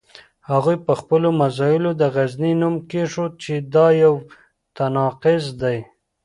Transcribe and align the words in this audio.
هغوی 0.51 0.77
په 0.85 0.93
خپلو 0.99 1.29
مزایلو 1.41 1.91
د 2.01 2.03
غزنوي 2.15 2.53
نوم 2.61 2.75
کېښود 2.91 3.33
چې 3.43 3.53
دا 3.73 3.87
یو 4.03 4.13
تناقض 4.77 5.43
دی. 5.61 5.77